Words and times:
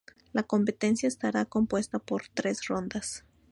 La 0.33 0.41
competencia 0.41 1.05
estará 1.05 1.45
compuesta 1.45 1.99
por 1.99 2.23
tres 2.33 2.65
rondas. 2.65 3.23